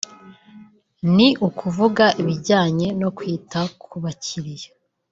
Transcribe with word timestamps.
ni 1.15 1.27
ukuvuga 1.47 2.05
ibijyanye 2.21 2.87
no 3.01 3.09
kwita 3.17 3.59
ku 3.81 3.95
bakiriya 4.03 4.69